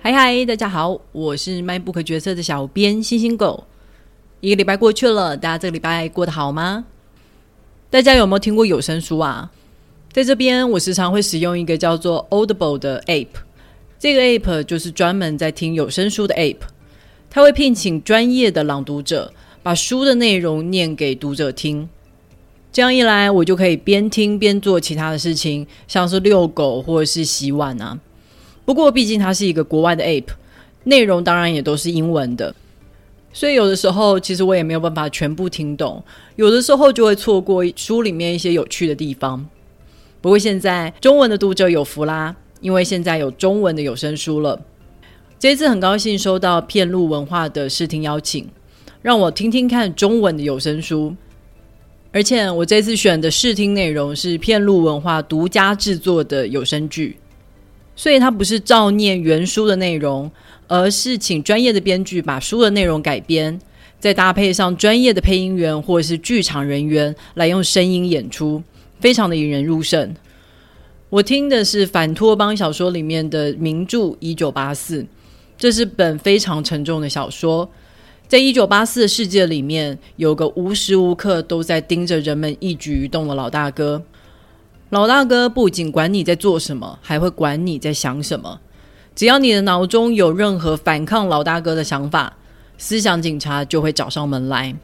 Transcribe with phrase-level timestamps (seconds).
[0.00, 3.64] 嗨嗨，大家好，我是卖不可角色的小编星星狗。
[4.40, 6.84] 一个礼拜过去了，大家这个礼拜过得好吗？
[7.90, 9.50] 大家有没有听过有声书啊？
[10.12, 13.26] 在这边，我时常会使用一个叫做 Audible 的 App。
[13.98, 16.58] 这个 App 就是专门在听有声书的 App。
[17.28, 19.32] 它会聘请专业的朗读者，
[19.64, 21.88] 把书的内容念给读者听。
[22.72, 27.98] 这样一来，我就可以边听边做其他的事情，像是遛狗或者是洗碗啊。
[28.68, 30.26] 不过，毕竟它是一个国外的 App，
[30.84, 32.54] 内容当然也都是英文的，
[33.32, 36.04] 所以有的时候其实我也没有办法全部听懂，
[36.36, 39.48] 有的时候就会错过书里面一些有趣的地方。
[40.20, 44.60] 不过现在中文的读者有福啦，因为现在有中文的有声书了。
[45.38, 48.46] 这次很高兴收到片路文化的试听邀请，
[49.00, 51.16] 让我听听看中文的有声书。
[52.12, 57.16] 而且我这次选的试听内容是片路文化独家制作的有声剧。
[57.98, 60.30] 所以它不是照念原书的内容，
[60.68, 63.60] 而是请专业的编剧把书的内容改编，
[63.98, 68.62] 再搭配上专业的配音员或者是剧场人员来用声音演出，
[69.00, 70.14] 非常的引人入胜。
[71.10, 75.02] 我听的是反托邦小说里面的名著《一九八四》，
[75.58, 77.68] 这是本非常沉重的小说。
[78.28, 84.00] 在一九八四的世界里面，有个无时无刻都在盯着人们一举一动的老大哥。
[84.90, 88.60] 老大哥不仅管你在做什么，还会管你在想什么。
[89.14, 92.36] 只要你的脑中有任何反抗老大哥的想法，
[92.78, 94.74] 思想警察就会找上门来。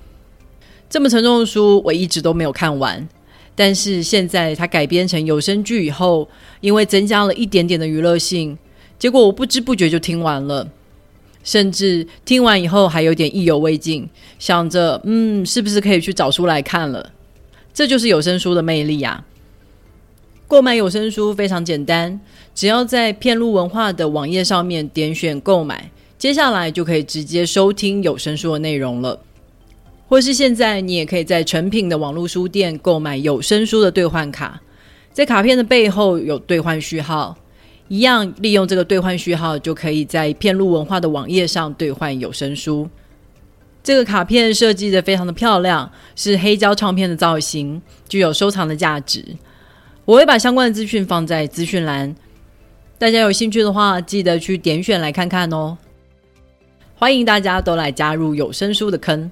[0.91, 3.08] 这么沉重的书，我一直都没有看完。
[3.55, 6.28] 但是现在它改编成有声剧以后，
[6.61, 8.58] 因为增加了一点点的娱乐性，
[8.98, 10.68] 结果我不知不觉就听完了。
[11.42, 14.08] 甚至听完以后还有点意犹未尽，
[14.39, 17.12] 想着嗯，是不是可以去找书来看了？
[17.72, 19.24] 这就是有声书的魅力呀！
[20.46, 22.20] 购买有声书非常简单，
[22.54, 29.18] 只要在片路文化的网页上面点选购买，接下来就可以直接收听有声书的内容了。
[30.06, 34.60] 或是现在你也可以在成品的网络书店购买有声书的兑换卡，
[35.12, 37.36] 在卡片的背后有兑换序号，
[37.88, 42.88] 一样利用这个兑换序号就可以在片路文化的网页上兑换有声书。
[43.83, 49.24] 这个卡片设计的非常的漂亮，是黑胶唱片的造型，具有收藏的价值。
[50.06, 52.14] 我会把相关的资讯放在资讯栏，
[52.98, 55.78] 大家有兴趣的话，记得去点选来看看哦。
[56.94, 59.30] 欢迎大家都来加入有声书的坑。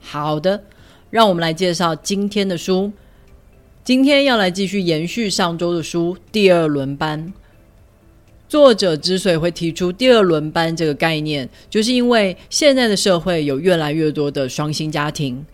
[0.00, 0.62] 好的，
[1.08, 2.92] 让我们来介绍今天的书。
[3.82, 7.26] 今天要来继续延续上周的书《第二轮班》。
[8.50, 15.46] 作者之所以会提出“第二轮班”这个概念，就是因为现在的社会有越来越多的双薪家庭，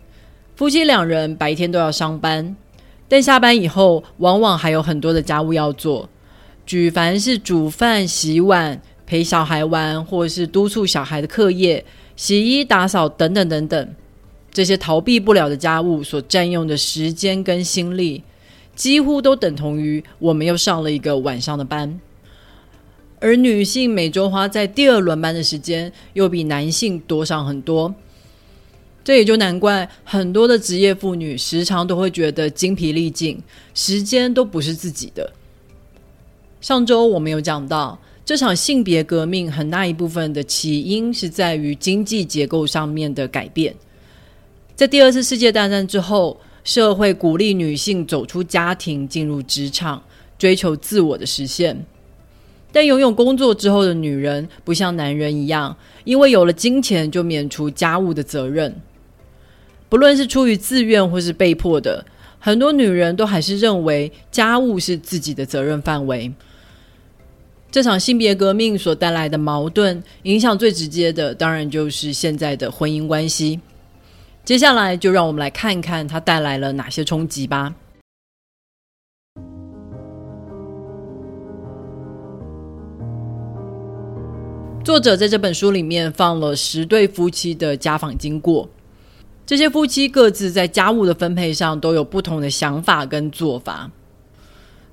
[0.56, 2.56] 夫妻两人白天都要上班。
[3.08, 6.08] 但下班以后，往往还有很多的家务要做，
[6.64, 11.84] 举凡是煮饭、洗碗、陪小孩玩，或者是督促小孩的课业、
[12.16, 13.94] 洗衣、打扫等等等等，
[14.50, 18.24] 这些逃避不了的家务所占用的时间跟心力，
[18.74, 22.00] 几乎都等同于我们又上了一个晚上的班。
[23.20, 27.94] 而女性每周花在第二轮班的时间，又比男性多上很多。
[29.06, 33.40] 这也就难怪很多的职业妇女时常都会觉得精疲力尽，
[33.72, 35.32] 时间都不是自己的。
[36.60, 43.76] 上周我们有讲到，这场性别革命很大一部分的起因是在于经济结构上面的改变。
[44.74, 50.02] 在第二次世界大战之后，社会鼓励女性走出家庭，进入职场，
[50.36, 51.86] 追求自我的实现。
[52.72, 58.74] 但拥有工作之后的女人，不像男人一样，因为有了金钱就免除家务的责任。
[59.88, 62.04] 不论是出于自愿或是被迫的，
[62.38, 66.32] 很多女人都还是认为家务是自己的责任范围。
[67.70, 73.60] 这场性别革命所带来的矛盾，影响最直接的，当然就是现在的婚姻关系。
[74.44, 77.74] 接下来，就让我们来看看它带来了哪些冲击吧。
[84.84, 88.68] 作者在这本书里面放了十对夫妻的家访经过。
[89.46, 93.88] 这些夫妻各自在家务的分配上都有不同的想法跟做法。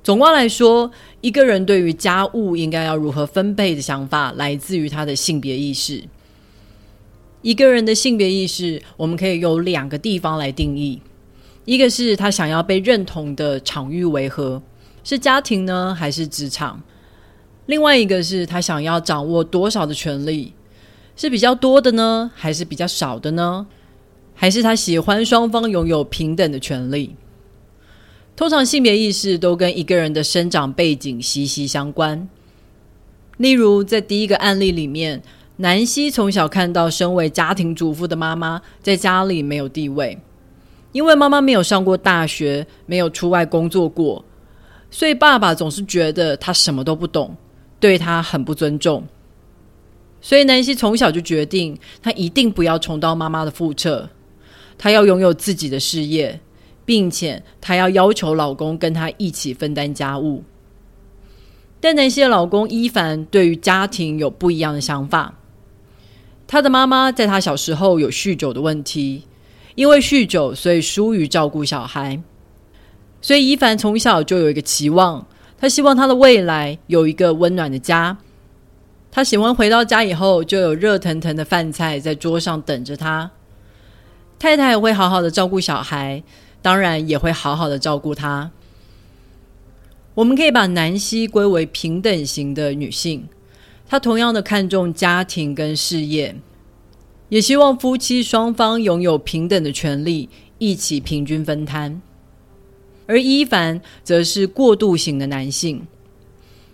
[0.04, 0.92] 总观来说，
[1.22, 6.04] 一个人对于家务应该要如何分配的想法，来自于他的性别意识。
[7.42, 11.02] 一个人的性别意识，我们可以有两个地方来定义：
[11.66, 14.62] 一个是他想要被认同的场域为何，
[15.04, 16.80] 是家庭呢，还是职场？
[17.66, 20.54] 另外一个是他想要掌握多少的权利，
[21.16, 23.66] 是比较多的呢，还是比较少的呢？
[24.36, 27.16] 还是他喜欢双方拥有平等的权利。
[28.36, 32.28] 通常性别意识都跟一个人的生长背景息息相关。
[33.38, 35.22] 例如，在第一个案例里面，
[35.58, 40.18] 南希从小看到身为家庭主妇的妈妈在家里没有地位，
[40.92, 44.24] 因为妈妈没有上过大学，没有出外工作过，
[44.90, 47.36] 所以爸爸总是觉得她什么都不懂，
[47.80, 49.04] 对她很不尊重。
[50.22, 54.10] 所以南希从小就决定，她一定不要重蹈妈妈的覆辙，
[54.78, 56.40] 她要拥有自己的事业，
[56.86, 60.44] 并且她要要求老公跟她一起分担家务。
[61.80, 65.34] 但南希的老公伊凡对于家庭有不一样的想法。
[66.48, 69.24] 他的妈妈在他小时候有酗酒的问题，
[69.76, 72.22] 因为酗酒，所以疏于照顾小孩。
[73.22, 75.26] 所以伊凡从小就有一个期望，
[75.58, 78.16] 他希望他的未来有一个温暖的家。
[79.12, 83.30] 他喜欢回到家以后就有热腾腾的饭菜在桌上等着他，
[84.44, 86.22] 太太会好好的照顾小孩，
[86.62, 88.52] 当然也会好好的照顾他。
[90.16, 93.30] 我们可以把南希归为平等型的女性，
[93.88, 96.36] 她同样的看重家庭跟事业，
[97.30, 102.02] 也希望夫妻双方拥有平等的权利，一起平均分摊。
[103.08, 105.88] 而伊凡则是过渡型的男性，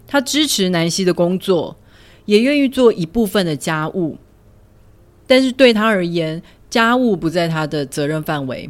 [0.08, 1.78] 他支持南希的工作，
[2.26, 4.18] 也愿意做一部分的家务，
[5.28, 8.70] 但是对他而言，家务不在他的责任范围，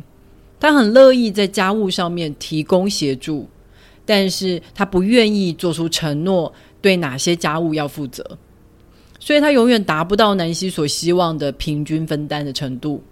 [0.59, 3.47] 他很乐意在家务上面提供协助。
[4.05, 6.51] 但是他不愿意做出承诺，
[6.81, 8.39] 对哪些家务要负责，
[9.19, 13.03] 所以他永远达不到南希所希望的平均分担的程度。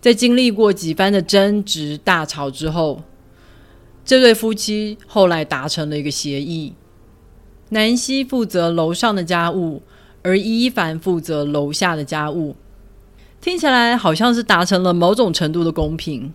[0.00, 3.02] 在经历过几番的争执、大吵之后，
[4.06, 6.72] 这对夫妻后来达成了一个协议：
[7.68, 9.82] 南希负责楼上的家务，
[10.22, 12.56] 而伊凡负责楼下的家务。
[13.44, 16.32] 听起来好像是达成了某种程度的公平。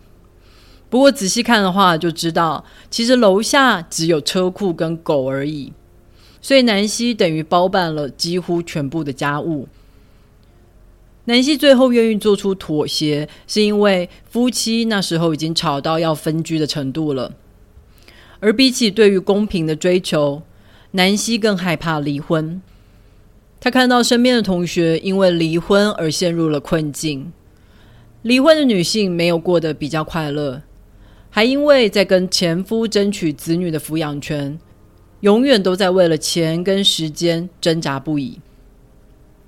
[0.91, 5.73] 不过仔细看的话，就知道其实楼下只有车库跟狗而已，
[6.39, 9.67] 所以南希等于包办了几乎全部的家务。
[11.25, 17.33] 南希最后愿意做出妥协，是因为夫妻那时候已经吵到要分居的程度了。
[18.39, 20.43] 而比起对于公平的追求，
[20.91, 22.61] 南希更害怕离婚。
[23.59, 27.31] 他看到身边的同学因为离婚而陷入了困境，
[28.21, 30.61] 离婚的女性没有过得比较快乐。
[31.29, 34.57] 还因为在跟前夫争取子女的抚养权，
[35.19, 38.39] 永远都在为了钱跟时间挣扎不已，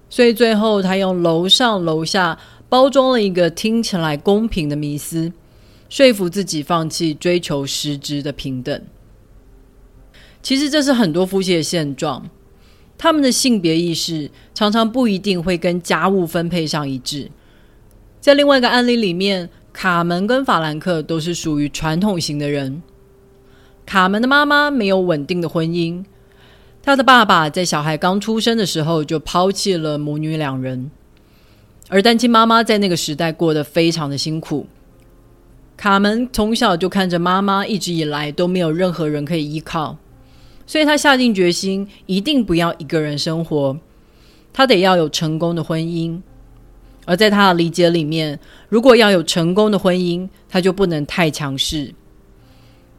[0.10, 2.38] 所以最后他用楼上楼下
[2.69, 5.31] 包装了一个听起来公平的迷思，
[5.90, 8.80] 说服自己放弃追求实质的平等。
[10.44, 12.30] 其实这是很多夫妻的现状，
[13.01, 17.31] 他们的性别意识常常不一定会跟家务分配上一致。
[18.19, 19.50] 在另外一个案例里面。
[19.74, 22.83] 卡门跟法兰克都是属于传统型的人。
[23.86, 26.03] 卡门的妈妈没有稳定的婚姻，
[26.83, 30.92] 他的爸爸在小孩刚出生的时候就抛弃了母女两人，
[31.88, 34.68] 而单亲妈妈在那个时代过得非常的辛苦。
[35.77, 39.97] 卡门从小就看着妈妈一直以来都没有任何人可以依靠，
[40.71, 43.77] 所以他下定决心一定不要一个人生活，
[44.53, 46.21] 他得要有成功的婚姻。
[47.03, 48.39] 而在他的理解里面，
[48.69, 51.94] 如果要有成功的婚姻，他就不能太强势。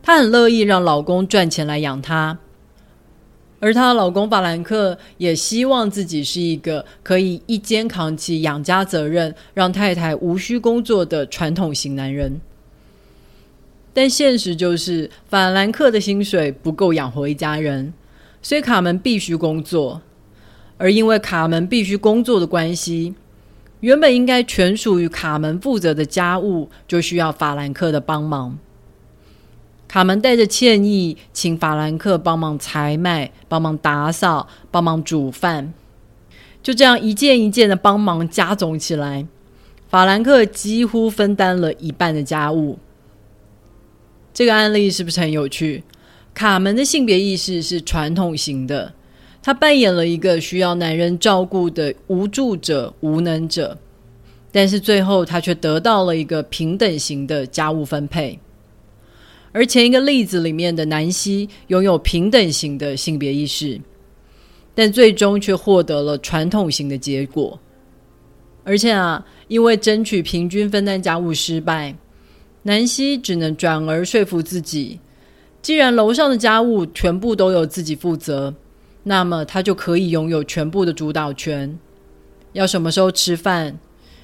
[0.02, 2.36] 她很乐意让老公赚钱来养她，
[3.58, 12.38] 而她的老公法兰克也希望自己是一个可以一肩扛起养家责任、让太太无需工作的传统型男人。
[13.94, 17.93] 但现实就是，法兰克的薪水不够养活一家人，
[18.41, 20.01] 所以卡门必须工作。
[20.79, 23.15] 而因为卡门必须工作的关系。
[23.81, 28.58] 原本应该全属于卡门负责的家务，就需要法兰克的帮忙。
[29.89, 35.75] 卡门带着歉意，请法兰克帮忙采买、帮忙打扫、帮忙煮饭。
[36.63, 39.27] 就这样一件一件的帮忙加总起来，
[39.89, 42.79] 法兰克几乎分担了一半的家务。
[44.34, 45.82] 这个案例是不是很有趣？
[46.34, 48.94] 卡门的性别意识是传统型的。
[49.43, 53.77] 她扮演了一个需要男人照顾的无助者、无能者，
[54.51, 58.39] 但是最后她却得到了一个平等型的家务分配。
[59.51, 63.79] 而前一个例子里面的南希拥有平等型的性别意识，
[64.74, 67.60] 但最终却获得了传统型的结果。
[68.65, 71.94] 而且啊，因为争取平均分担家务失败，
[72.62, 75.00] 南希只能转而说服自己：
[75.60, 78.54] 既然楼上的家务全部都由自己负责。
[79.04, 81.76] 那么他就可以拥有全部的主导权，
[82.52, 83.76] 要什么时候吃饭，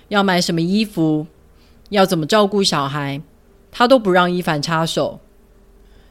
[0.07, 1.27] 要买什么衣服，
[1.89, 3.21] 要怎么照顾小孩，
[3.73, 5.19] 他都不让伊凡插手，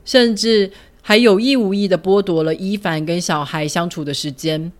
[0.03, 4.73] 甚至还有意无意的剥夺了伊凡跟小孩相处的时间。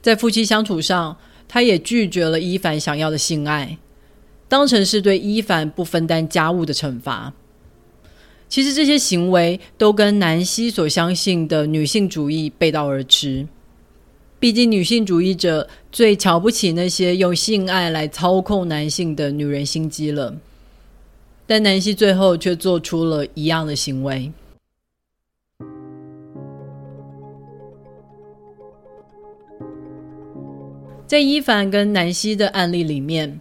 [0.00, 1.16] 在夫妻相处上，
[1.46, 3.78] 他也拒绝了伊凡想要的性爱，
[4.50, 7.32] 当成是对伊凡不分担家务的惩罚。
[8.48, 13.46] 其实这些行为都跟南希所相信的女性主义背道而驰。
[14.40, 20.34] 毕竟，女性主义者最瞧不起那些用性爱来操控男性的女人心机了。
[21.46, 24.32] 但南希最后却做出了一样的行为。
[31.06, 33.40] 在伊凡跟南希的案例里面，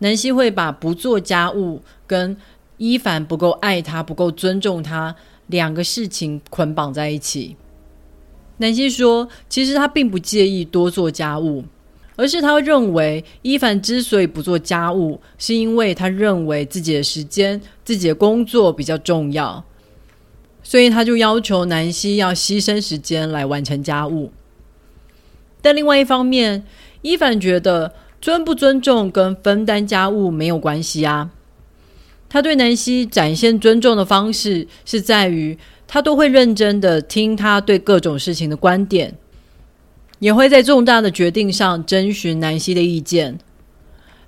[0.00, 2.36] 南希会把不做家务跟
[2.76, 5.14] 伊凡不够爱他、不够尊重他
[5.46, 7.56] 两个事情捆绑在一起。
[8.58, 11.64] 南希说：“其实他并不介意多做家务，
[12.16, 19.64] 而是他认为伊凡之所以不做家务，是因为他认为自己的时间、自己的工作比较重要，
[20.62, 24.30] 所以他就要求南希要牺牲时间来完成家务。
[25.62, 26.64] 但另外一方面，
[27.02, 31.30] 伊凡觉得尊不尊重跟分担家务没有关系啊。
[32.28, 35.58] 他对南希展现尊重的方式是在于，
[35.88, 39.14] 他都会认真的听他对各种事情的观点，
[40.18, 43.38] 也会在重大的决定上征询南希的意见。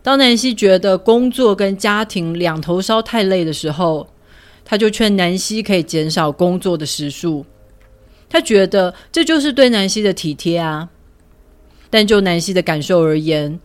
[0.03, 4.09] 当南希觉得工作跟家庭两头烧太累的时候，
[4.65, 7.47] 他就劝南希可以减少工作的时数。
[8.29, 10.89] 他觉得这就是对南希的体贴啊。
[11.89, 13.61] 但就南希的感受而言，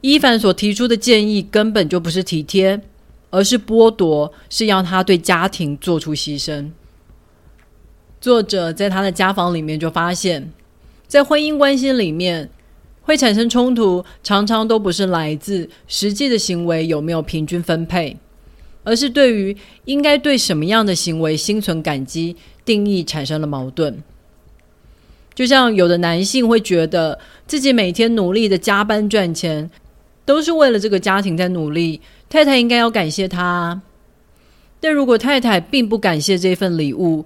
[0.00, 2.80] 伊凡所提出的建议根本就不是体贴，
[3.28, 6.70] 而是剥夺，是要他对家庭做出牺牲。
[8.20, 10.50] 作者在他的家访里面就发现，
[11.06, 12.50] 在婚姻关系里面
[13.02, 18.16] 会产生冲突，常常都不是来自实际的行为有没有平均分配，
[18.84, 24.02] 而是对于应该对什么样的行为心存感激定义产生了矛盾。
[25.34, 29.70] 就像有的男性会觉得自己每天努力的加班赚钱，
[30.30, 33.82] 都是为了这个家庭在努力，太太应该要感谢他。
[34.78, 37.24] 但如果太太并不感谢这份礼物，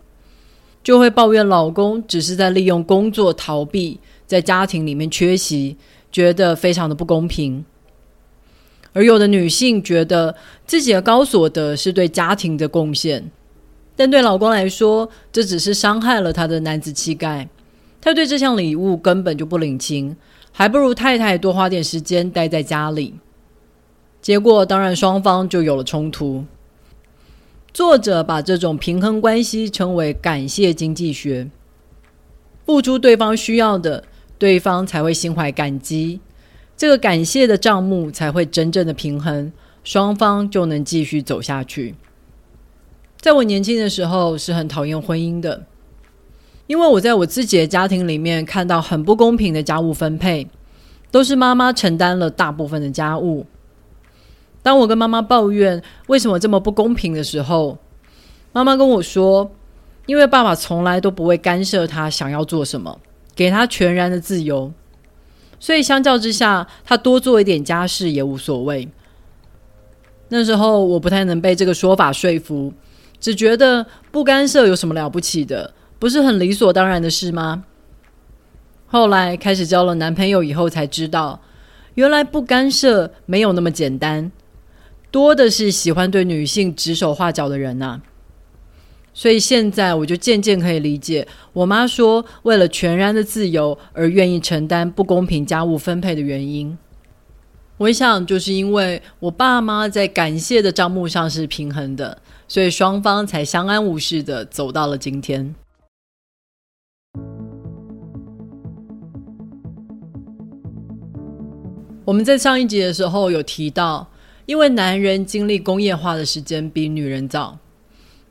[0.83, 5.77] 就会抱怨老公只是在利用工作逃避，在家庭里面缺席，
[6.11, 7.63] 觉得非常的不公平。
[8.95, 10.35] 而有的女性觉得
[10.67, 13.31] 自己的高所得是对家庭的贡献，
[13.95, 17.47] 但对老公来说，这只是伤害了他的男子气概。
[18.01, 20.17] 他对这项礼物根本就不领情，
[20.57, 23.15] 还不如太太多花点时间待在家里。
[24.23, 26.45] 结果当然双方就有了冲突。
[27.73, 31.51] 作者把这种平衡关系称为“感谢经济学”，
[32.65, 34.05] 付出对方需要的，
[34.39, 36.21] 对方才会心怀感激，
[36.77, 41.97] 这个感谢的账目才会真正的平衡，双方就能继续走下去。
[43.21, 45.67] 在我年轻的时候是很讨厌婚姻的。
[46.67, 50.49] 因为我在我自己的家庭里面看到很不公平的家务分配，
[51.11, 53.47] 都是妈妈承担了大部分的家务。
[54.63, 57.77] 当我跟妈妈抱怨为什么这么不公平的时候，
[58.53, 59.51] 妈妈跟我说
[60.07, 62.99] ：“因为爸爸从来都不会干涉他想要做什么，
[63.35, 64.73] 给他全然的自由，
[65.61, 68.89] 所以相较之下，他多做一点家事也无所谓。”
[70.31, 72.73] 那时候我不太能被这个说法说服，
[73.21, 75.75] 只觉得不干涉有什么了不起的。
[76.05, 77.65] 不是很理所当然的事吗？
[78.87, 81.41] 后来开始交了男朋友以后，才知道
[81.95, 84.31] 原来不干涉没有那么简单，
[85.11, 88.03] 多的是喜欢对女性指手画脚的人呐。
[89.15, 96.77] 所以现在我就渐渐可以理解我妈说为了全然的自由而愿意承担不公平家务分配的原因。
[97.79, 105.55] 我想就是因为我爸妈在感谢的账目上是平衡的，所以双方才相安无事的走到了今天。
[112.05, 114.07] 我们在上一集的时候有提到，
[114.45, 117.59] 因为男人经历工业化的时间比女人早，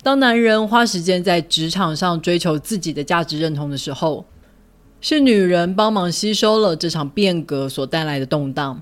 [0.03, 4.25] 当男人花时间在职场上追求自己的价值认同的时候，
[5.01, 8.79] 是女人帮忙吸收了这场变革所带来的动荡。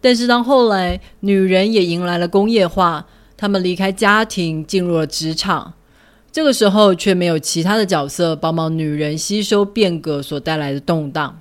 [0.00, 3.06] 但是当后来女人也迎来了工业化，
[3.36, 5.74] 她们离开家庭进入了职场，
[6.32, 11.40] 这个时候却没有其他的角色帮忙女人吸收变革所带来的动荡。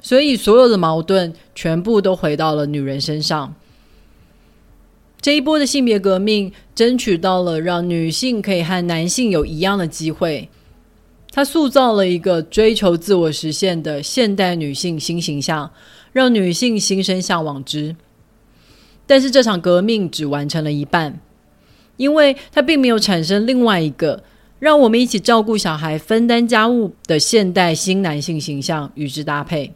[0.00, 3.54] 所以，所有的矛盾全部都回到了女人身上。
[5.20, 10.48] 这一波的性别革命，争取到了让女性可以和男性有一样的机会。
[11.32, 15.70] 它塑造了一个追求自我实现的现代女性新形象，
[16.12, 17.96] 让女性心生向往之。
[19.06, 21.20] 但是，这场革命只完成了一半，
[21.96, 24.22] 因为它并没有产生另外一个
[24.58, 29.72] 让我们一起照顾小孩、分担家务的现代新男性形象与之搭配。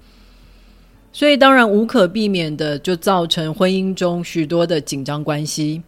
[1.13, 5.83] 所以，当然无可避免的就造成婚姻中许多的紧张关系。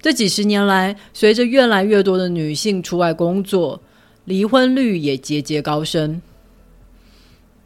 [0.00, 3.78] 这几十年来，随着越来越多的女性出外工作，
[4.24, 6.22] 离婚率也节节高升。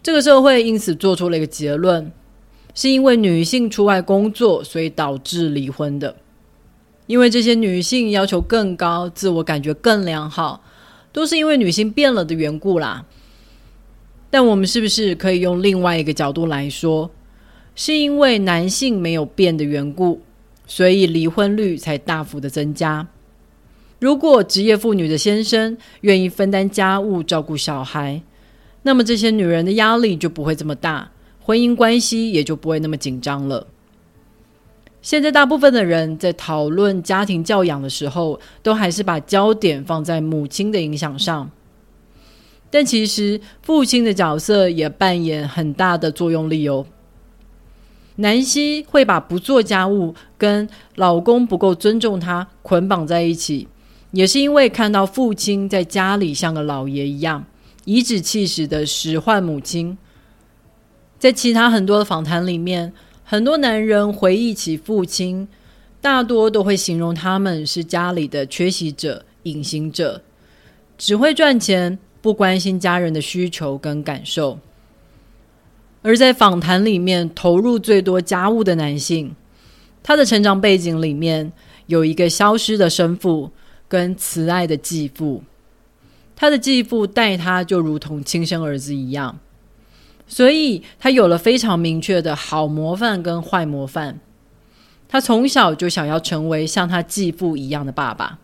[0.03, 2.11] 这个社会因此做出了一个结论：
[2.75, 6.17] 是因为女性出外工作，所以导致离婚的。
[7.07, 10.63] 因为这些女性要求更高，自我感觉更良好，
[11.13, 13.05] 都是因为女性变了的缘故啦。
[14.31, 17.11] 但我们是不是可以用另外一个角度来说，
[17.75, 20.23] 是因为男性没有变的缘故，
[20.67, 23.07] 所以离婚率才大幅的增加？
[24.01, 28.21] 如果职业妇女的先生愿意分担家务、照顾小孩，
[28.83, 33.67] 那么这些女人的压力就不会这么大，婚姻关系也就不会那么紧张了。
[35.05, 41.51] 现在大部分的人在讨论家庭教养的时候，都还是把焦点放在母亲的影响上，
[42.71, 46.87] 但其实父亲的角色也扮演很大的作用力哦。
[48.17, 53.69] 南希会把不做家务跟老公不够尊重她捆绑在一起，
[54.13, 57.45] 也是因为看到父亲在家里像个老爷一样。
[57.85, 59.99] 颐指气使的使唤母亲，
[61.19, 62.95] 在其他很多的访谈里面，
[63.35, 65.49] 很多男人回忆起父亲，
[66.01, 70.23] 大多都会形容他们是家里的缺席者、隐形者，
[70.97, 74.57] 只会赚钱，不关心家人的需求跟感受。
[76.03, 79.35] 而在访谈里面投入最多家务的男性，
[80.01, 81.51] 他的成长背景里面
[81.87, 83.51] 有一个消失的生父
[83.89, 85.43] 跟慈爱的继父。
[86.37, 89.37] 他的继父待他就如同亲生儿子一样，
[90.27, 94.21] 所以他有了非常明确的好模范跟坏模范。
[95.09, 98.39] 他从小就想要成为像他继父一样的爸爸。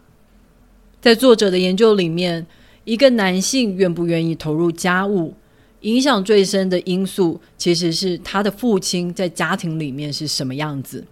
[1.00, 2.46] 在作者的研究里面，
[2.84, 5.34] 一个男性愿不愿意投入家务，
[5.80, 11.06] 影响最深的因素其实是他的父亲在家庭里面是什么样子，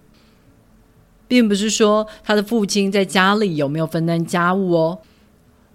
[1.26, 4.98] 并不是说他的父亲在家里有没有分担家务哦。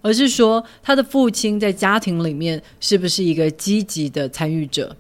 [0.04, 4.96] 而是说，他的父亲在家庭里面是不是一个积极的参与者？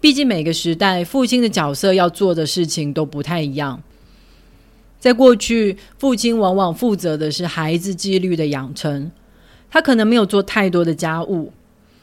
[0.00, 3.80] 毕竟每个时代，父亲的角色要做的事情都不太一样。
[4.98, 9.12] 在过去，父亲往往负责的是孩子纪律的养成，
[9.70, 11.52] 他可能没有做太多的家务。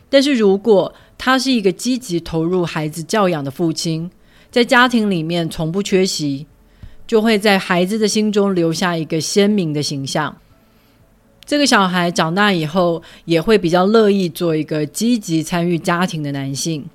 [0.08, 4.10] 但是如果他是一个积极投入孩子教养的父亲，
[4.52, 6.46] 在家庭里面从不缺席，
[7.08, 10.36] 就会在孩子的心中留下一个鲜明的形象。
[11.46, 16.90] 这个小孩长大以后，也会比较乐意做一个积极参与家庭的男性。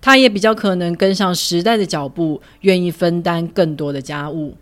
[0.00, 4.56] 他也比较可能跟上时代的脚步，愿意分担更多的家务。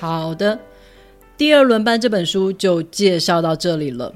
[0.00, 0.58] 好的，
[1.36, 4.12] 第二轮班这本书就介绍到这里了。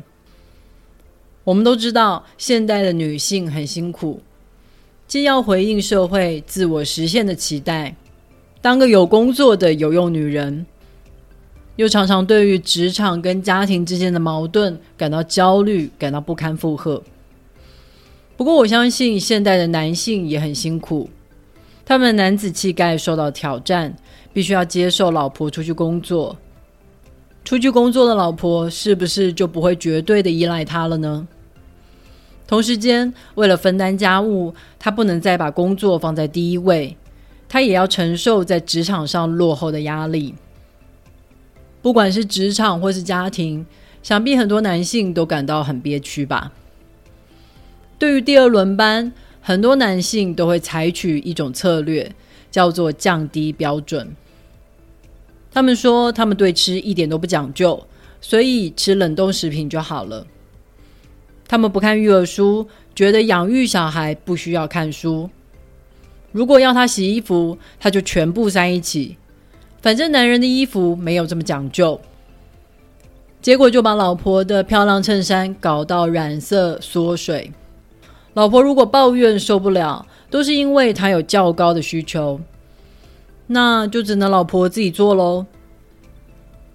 [1.44, 4.20] 我们都知道，现代的女性很辛苦。
[5.08, 7.96] 既要回应社会自我实现的期待，
[8.60, 10.66] 当个有工作的有用女人，
[11.76, 17.02] 又常常对于职场跟家庭之间的矛盾感到焦虑，感到不堪负荷。
[18.36, 21.08] 不过，我相信现代的男性也很辛苦，
[21.86, 23.96] 他们男子气概受到挑战，
[24.34, 26.36] 必须要接受老婆出去工作。
[27.46, 31.26] 出去工作的老婆是不是就不会绝对的依赖他了呢？
[32.48, 36.96] 同时间，为了分担家务，他不能再把工作放在第一位，
[37.46, 40.34] 他也要承受在职场上落后的压力。
[41.82, 43.66] 不管是职场或是家庭，
[44.02, 46.50] 想必很多男性都感到很憋屈吧。
[47.98, 52.10] 对于第二轮班，很多男性都会采取一种策略，
[52.50, 54.16] 叫做降低标准。
[55.52, 57.86] 他们说，他们对吃一点都不讲究，
[58.22, 60.26] 所以吃冷冻食品就好了。
[61.48, 65.28] 他们不看育儿书，觉得养育小孩不需要看书。
[66.30, 69.16] 如果要他洗衣服，他就全部塞一起。
[69.80, 71.98] 反正男人的衣服没有这么讲究。
[73.40, 77.50] 结果就把老婆的漂亮衬衫搞到染色缩水。
[78.34, 82.38] 老婆如果抱怨受不了，都是因为他有较高的需求，
[83.46, 85.46] 那就只能老婆自己做喽。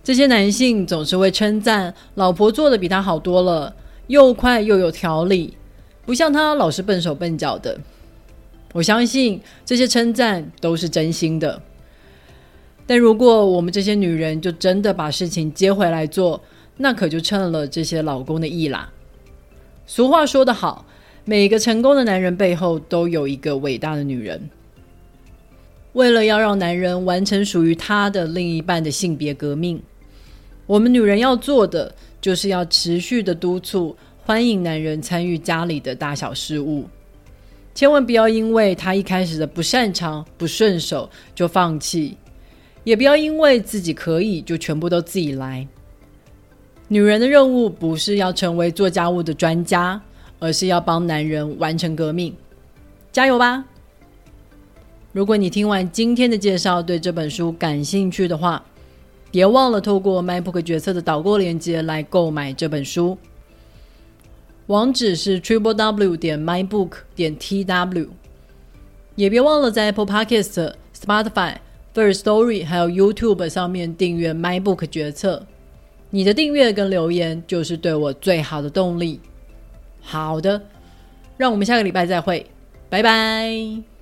[0.04, 3.76] 这些男性总是会称赞老婆做的比他好多了。
[4.14, 5.58] 又快又有条理，
[6.06, 7.80] 不像他老是笨手笨脚的。
[8.72, 11.60] 我相信这些称赞都是真心的。
[12.86, 16.40] 但如果我们这些女人就真的把事情接回来做，
[16.78, 18.94] 那可就趁了这些老公的意啦。
[19.88, 20.86] 俗话说得好，
[21.26, 24.48] 每个成功的男人背后都有一个伟大的女人。
[25.94, 29.82] 为了要让男人完成属于他的另一半的性别革命，
[30.68, 33.94] 我们女人要做的就是要持续的督促，
[34.26, 36.86] 欢迎男人参与家里的大小事务。
[37.76, 42.16] 千万不要因为他一开始的不擅长、不顺手就放弃，
[42.86, 45.68] 也不要因为自己可以就全部都自己来。
[46.88, 50.02] 女人的任务不是要成为做家务的专家，
[50.40, 52.34] 而是要帮男人完成革命。
[53.12, 53.66] 加油吧！
[55.12, 58.64] 如果你听完今天的介绍，对这本书感兴趣的话，
[59.34, 63.18] 别忘了透过 MyBook 决策的导购链接来购买这本书。
[64.68, 68.10] 网址是 triple w 点 mybook 点 tw，
[69.16, 71.56] 也别忘了在 Apple Podcast、Spotify、
[71.96, 75.48] First Story 还有 YouTube 上面订阅 MyBook 决策。
[76.12, 79.20] 你的订阅跟留言就是对我最好的动力。
[80.00, 80.62] 好的，
[81.38, 82.46] 让我们下个礼拜再会，
[82.88, 83.93] 拜拜。